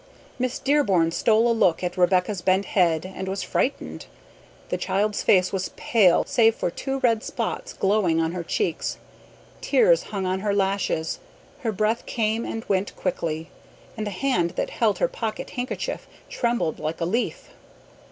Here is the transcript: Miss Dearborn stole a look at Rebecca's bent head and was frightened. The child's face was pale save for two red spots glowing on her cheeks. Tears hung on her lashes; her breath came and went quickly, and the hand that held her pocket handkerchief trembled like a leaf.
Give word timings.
Miss 0.39 0.57
Dearborn 0.57 1.11
stole 1.11 1.51
a 1.51 1.53
look 1.53 1.83
at 1.83 1.95
Rebecca's 1.95 2.41
bent 2.41 2.65
head 2.65 3.05
and 3.05 3.27
was 3.27 3.43
frightened. 3.43 4.07
The 4.69 4.77
child's 4.79 5.21
face 5.21 5.53
was 5.53 5.69
pale 5.75 6.23
save 6.25 6.55
for 6.55 6.71
two 6.71 6.97
red 7.01 7.23
spots 7.23 7.71
glowing 7.73 8.19
on 8.19 8.31
her 8.31 8.41
cheeks. 8.43 8.97
Tears 9.61 10.05
hung 10.09 10.25
on 10.25 10.39
her 10.39 10.55
lashes; 10.55 11.19
her 11.59 11.71
breath 11.71 12.07
came 12.07 12.45
and 12.45 12.65
went 12.67 12.95
quickly, 12.95 13.51
and 13.95 14.07
the 14.07 14.09
hand 14.09 14.53
that 14.55 14.71
held 14.71 14.97
her 14.97 15.07
pocket 15.07 15.51
handkerchief 15.51 16.07
trembled 16.31 16.79
like 16.79 16.99
a 16.99 17.05
leaf. 17.05 17.49